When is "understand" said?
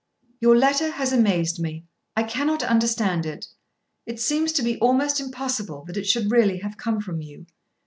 2.63-3.23